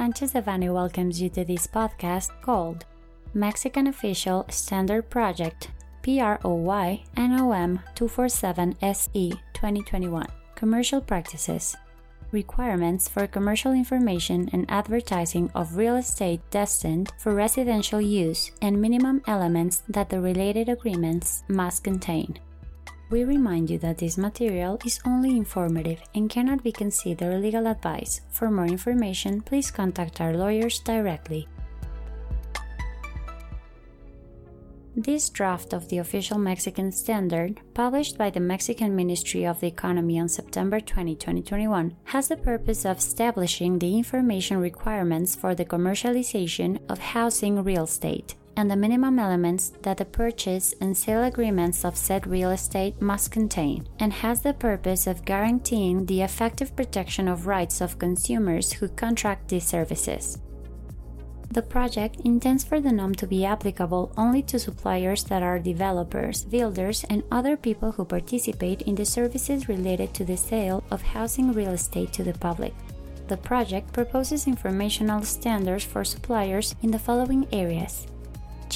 [0.00, 2.86] Sanchez Devanny welcomes you to this podcast called
[3.34, 5.68] Mexican Official Standard Project
[6.00, 11.76] PROY NOM 247 SE 2021 Commercial Practices
[12.32, 19.20] Requirements for commercial information and advertising of real estate destined for residential use and minimum
[19.26, 22.38] elements that the related agreements must contain.
[23.10, 28.20] We remind you that this material is only informative and cannot be considered legal advice.
[28.30, 31.48] For more information, please contact our lawyers directly.
[34.94, 40.20] This draft of the official Mexican standard, published by the Mexican Ministry of the Economy
[40.20, 46.78] on September 20, 2021, has the purpose of establishing the information requirements for the commercialization
[46.88, 51.96] of housing real estate and the minimum elements that the purchase and sale agreements of
[51.96, 57.46] said real estate must contain, and has the purpose of guaranteeing the effective protection of
[57.46, 60.36] rights of consumers who contract these services.
[61.50, 66.44] The project intends for the NOM to be applicable only to suppliers that are developers,
[66.44, 71.54] builders, and other people who participate in the services related to the sale of housing
[71.54, 72.74] real estate to the public.
[73.28, 78.06] The project proposes informational standards for suppliers in the following areas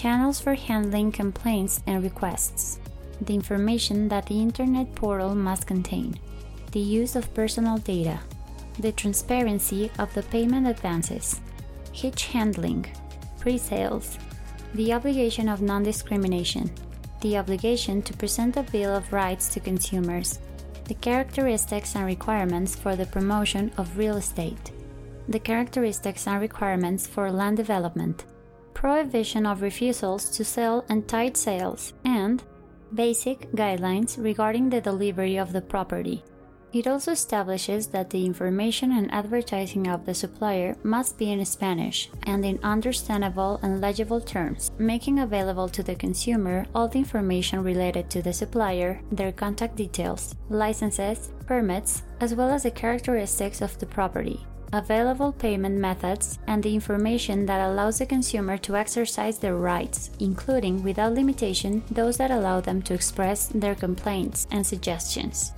[0.04, 2.78] channels for handling complaints and requests,
[3.22, 6.14] the information that the Internet portal must contain,
[6.72, 8.20] the use of personal data,
[8.80, 11.40] the transparency of the payment advances,
[11.92, 12.84] hitch handling,
[13.40, 14.18] pre sales,
[14.74, 16.70] the obligation of non discrimination,
[17.22, 20.38] the obligation to present a Bill of Rights to consumers,
[20.84, 24.70] the characteristics and requirements for the promotion of real estate,
[25.30, 28.26] the characteristics and requirements for land development
[28.74, 32.42] prohibition of refusals to sell and tied sales, and
[32.94, 36.22] basic guidelines regarding the delivery of the property.
[36.74, 42.10] It also establishes that the information and advertising of the supplier must be in Spanish
[42.24, 48.10] and in understandable and legible terms, making available to the consumer all the information related
[48.10, 53.86] to the supplier, their contact details, licenses, permits, as well as the characteristics of the
[53.86, 60.10] property, available payment methods, and the information that allows the consumer to exercise their rights,
[60.20, 65.52] including without limitation those that allow them to express their complaints and suggestions.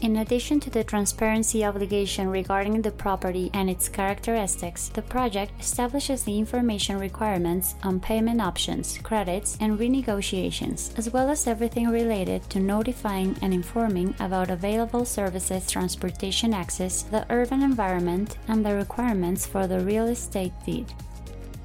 [0.00, 6.22] In addition to the transparency obligation regarding the property and its characteristics, the project establishes
[6.22, 12.60] the information requirements on payment options, credits, and renegotiations, as well as everything related to
[12.60, 19.66] notifying and informing about available services, transportation access, the urban environment, and the requirements for
[19.66, 20.86] the real estate deed.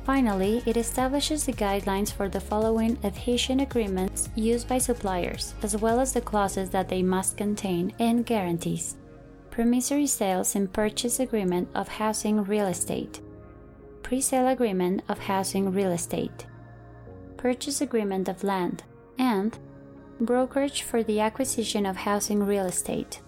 [0.06, 6.00] Finally, it establishes the guidelines for the following adhesion agreements used by suppliers, as well
[6.00, 8.98] as the clauses that they must contain and guarantees.
[9.50, 13.20] Promissory sales and purchase agreement of housing real estate.
[14.04, 16.46] Pre-sale agreement of housing real estate.
[17.36, 18.84] Purchase agreement of land
[19.18, 19.58] and
[20.20, 23.22] brokerage for the acquisition of housing real estate.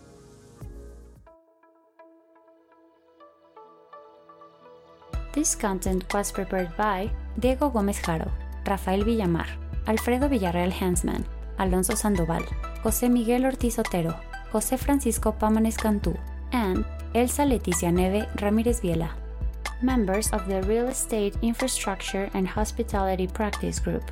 [5.37, 8.31] This content was prepared by Diego Gómez Haro,
[8.65, 9.45] Rafael Villamar,
[9.85, 11.23] Alfredo Villarreal Hansman,
[11.59, 12.41] Alonso Sandoval,
[12.81, 14.19] José Miguel Ortiz Otero,
[14.51, 16.17] José Francisco Pámanes Cantú,
[16.53, 16.83] and
[17.13, 19.11] Elsa Leticia Neve Ramírez Viela,
[19.83, 24.09] members of the Real Estate Infrastructure and Hospitality Practice Group.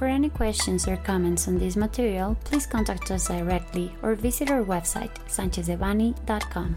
[0.00, 4.64] For any questions or comments on this material, please contact us directly or visit our
[4.64, 6.76] website, sanchezdevanny.com.